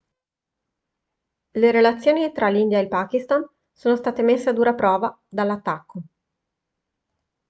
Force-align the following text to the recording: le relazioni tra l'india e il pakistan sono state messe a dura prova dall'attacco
le 1.57 1.71
relazioni 1.71 2.31
tra 2.31 2.49
l'india 2.49 2.79
e 2.79 2.81
il 2.81 2.87
pakistan 2.87 3.47
sono 3.71 3.95
state 3.95 4.23
messe 4.23 4.49
a 4.49 4.53
dura 4.53 4.73
prova 4.73 5.15
dall'attacco 5.29 6.01